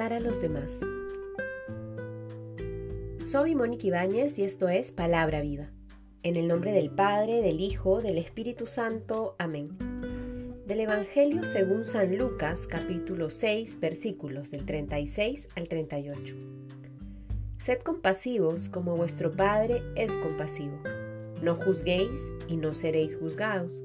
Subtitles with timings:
[0.00, 0.80] a los demás.
[3.22, 5.68] Soy Mónica Ibáñez y esto es Palabra Viva.
[6.22, 9.36] En el nombre del Padre, del Hijo, del Espíritu Santo.
[9.38, 9.76] Amén.
[10.66, 16.34] Del Evangelio según San Lucas, capítulo 6, versículos del 36 al 38.
[17.58, 20.80] Sed compasivos como vuestro Padre es compasivo.
[21.42, 23.82] No juzguéis y no seréis juzgados.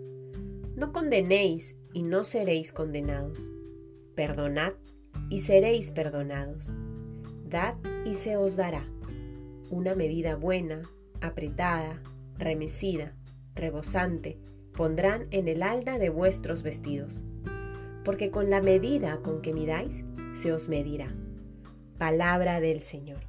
[0.77, 3.52] No condenéis y no seréis condenados.
[4.16, 4.75] Perdonad
[5.29, 6.71] y seréis perdonados.
[7.47, 7.75] Dad
[8.05, 8.88] y se os dará.
[9.70, 10.83] Una medida buena,
[11.21, 12.02] apretada,
[12.38, 13.13] remecida,
[13.55, 14.38] rebosante,
[14.73, 17.21] pondrán en el alda de vuestros vestidos.
[18.03, 21.07] Porque con la medida con que midáis, se os medirá.
[21.97, 23.21] Palabra del Señor.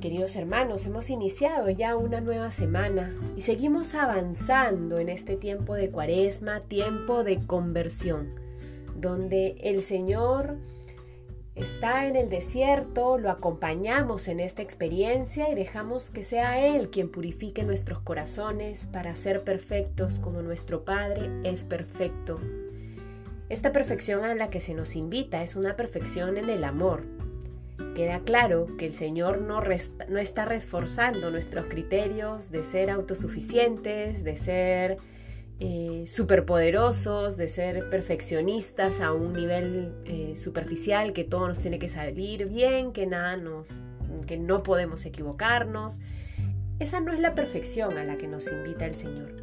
[0.00, 5.90] Queridos hermanos, hemos iniciado ya una nueva semana y seguimos avanzando en este tiempo de
[5.90, 8.47] cuaresma, tiempo de conversión
[9.00, 10.56] donde el Señor
[11.54, 17.10] está en el desierto, lo acompañamos en esta experiencia y dejamos que sea Él quien
[17.10, 22.38] purifique nuestros corazones para ser perfectos como nuestro Padre es perfecto.
[23.48, 27.04] Esta perfección a la que se nos invita es una perfección en el amor.
[27.94, 34.36] Queda claro que el Señor no, no está reforzando nuestros criterios de ser autosuficientes, de
[34.36, 34.98] ser
[35.60, 41.88] eh, superpoderosos, de ser perfeccionistas a un nivel eh, superficial, que todo nos tiene que
[41.88, 43.66] salir bien, que nada nos,
[44.26, 45.98] que no podemos equivocarnos.
[46.78, 49.34] Esa no es la perfección a la que nos invita el Señor.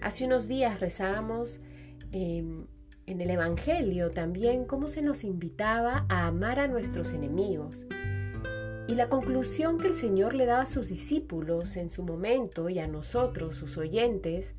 [0.00, 1.60] Hace unos días rezábamos
[2.12, 2.66] em,
[3.06, 7.86] en el Evangelio también cómo se nos invitaba a amar a nuestros enemigos.
[8.88, 12.78] Y la conclusión que el Señor le daba a sus discípulos en su momento y
[12.78, 14.54] a nosotros, sus oyentes,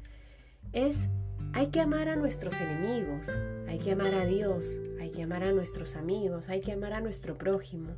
[0.74, 1.08] es
[1.54, 3.30] hay que amar a nuestros enemigos,
[3.68, 7.02] hay que amar a Dios, hay que amar a nuestros amigos, hay que amar a
[7.02, 7.92] nuestro prójimo,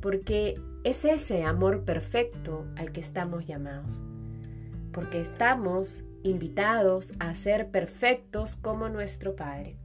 [0.00, 4.02] porque es ese amor perfecto al que estamos llamados,
[4.92, 9.76] porque estamos invitados a ser perfectos como nuestro Padre,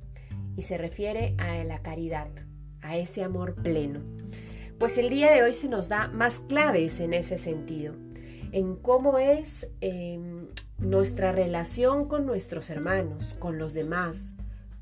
[0.57, 2.27] y se refiere a la caridad,
[2.81, 4.01] a ese amor pleno.
[4.77, 7.93] Pues el día de hoy se nos da más claves en ese sentido,
[8.51, 10.47] en cómo es em,
[10.79, 14.33] nuestra relación con nuestros hermanos, con los demás,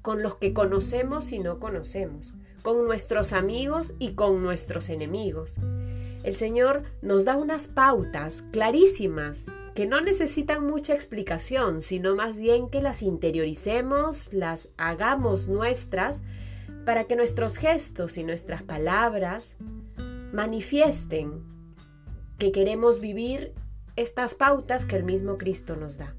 [0.01, 5.57] con los que conocemos y no conocemos, con nuestros amigos y con nuestros enemigos.
[6.23, 12.69] El Señor nos da unas pautas clarísimas que no necesitan mucha explicación, sino más bien
[12.69, 16.23] que las interioricemos, las hagamos nuestras,
[16.85, 19.57] para que nuestros gestos y nuestras palabras
[20.33, 21.43] manifiesten
[22.37, 23.53] que queremos vivir
[23.97, 26.15] estas pautas que el mismo Cristo nos da.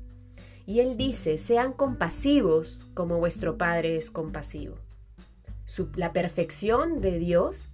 [0.67, 4.75] Y Él dice, sean compasivos como vuestro Padre es compasivo.
[5.95, 7.69] la perfección de Dios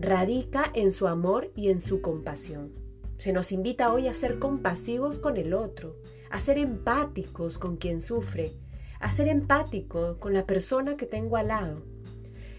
[0.00, 2.72] radica en su amor y en su compasión.
[3.18, 5.96] Se nos invita hoy a ser compasivos con el otro,
[6.30, 8.56] a ser empáticos con quien sufre,
[9.00, 11.82] a ser empático con la persona que tengo al lado.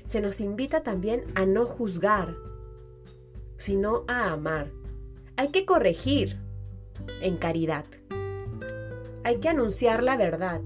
[0.06, 2.36] Se nos invita también a no juzgar,
[3.58, 4.72] sino a amar
[5.38, 6.38] hay que corregir
[7.22, 7.86] en caridad.
[9.24, 10.62] Hay que anunciar la verdad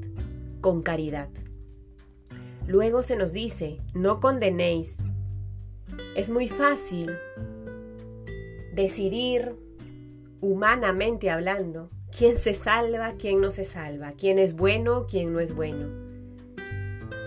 [0.62, 1.30] con caridad.
[2.68, 5.00] Luego se nos dice, no condenéis.
[6.16, 7.12] Es muy fácil
[8.74, 9.56] decidir,
[10.40, 15.56] humanamente hablando, quién se salva, quién no se salva, quién es bueno, quién no es
[15.56, 15.88] bueno,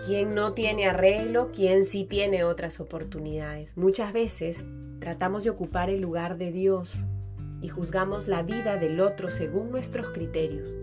[0.06, 3.76] quién no tiene arreglo, quién sí tiene otras oportunidades.
[3.76, 4.64] Muchas veces
[5.00, 7.04] tratamos de ocupar el lugar de Dios
[7.62, 10.76] y juzgamos la vida del otro según nuestros criterios.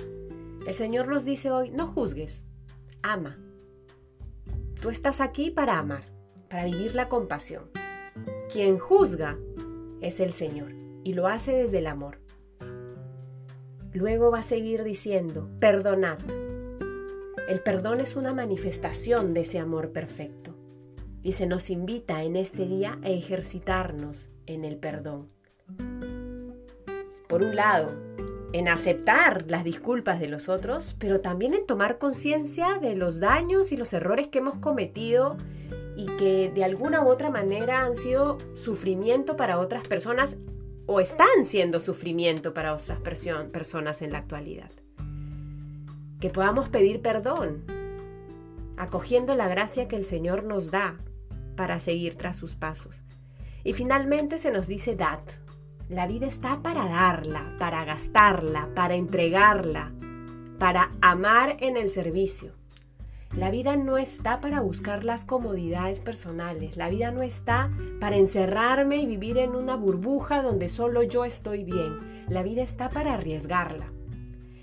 [0.66, 2.46] El Señor nos dice hoy, no juzgues,
[3.04, 3.38] ama.
[4.82, 6.04] Tú estás aquí para amar,
[6.50, 7.70] para vivir la compasión.
[8.52, 9.38] Quien juzga
[10.00, 10.72] es el Señor
[11.04, 12.20] y lo hace desde el amor.
[13.92, 16.20] Luego va a seguir diciendo, perdonad.
[17.50, 20.56] El perdón es una manifestación de ese amor perfecto
[21.24, 25.39] y se nos invita en este día a ejercitarnos en el perdón
[27.30, 27.96] por un lado,
[28.54, 33.72] en aceptar las disculpas de los otros, pero también en tomar conciencia de los daños
[33.72, 35.38] y los errores que hemos cometido
[35.96, 40.38] y que de alguna u otra manera han sido sufrimiento para otras personas
[40.88, 44.72] o están siendo sufrimiento para otras personas en la actualidad.
[46.20, 47.64] Que podamos pedir perdón,
[48.76, 50.98] acogiendo la gracia que el Señor nos da
[51.56, 53.04] para seguir tras sus pasos.
[53.64, 55.20] Y finalmente se nos dice dad,
[55.90, 59.92] la vida está para darla, para gastarla, para entregarla,
[60.60, 62.52] para amar en el servicio.
[63.36, 68.98] La vida no está para buscar las comodidades personales, la vida no está para encerrarme
[68.98, 73.92] y vivir en una burbuja donde solo yo estoy bien, la vida está para arriesgarla.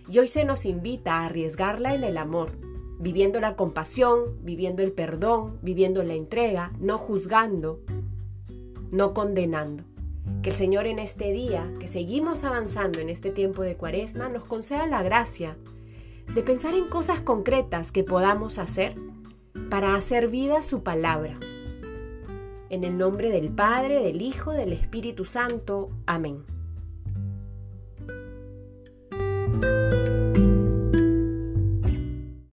[0.08, 2.52] Y hoy se nos invita a arriesgarla en el amor,
[3.00, 7.80] viviendo la compasión, viviendo el perdón, viviendo la entrega, no juzgando,
[8.92, 9.95] no condenando.
[10.42, 14.44] Que el Señor en este día, que seguimos avanzando en este tiempo de cuaresma, nos
[14.44, 15.56] conceda la gracia
[16.34, 18.96] de pensar en cosas concretas que podamos hacer
[19.70, 21.38] para hacer vida su palabra.
[22.68, 25.90] En el nombre del Padre, del Hijo, del Espíritu Santo.
[26.06, 26.55] Amén.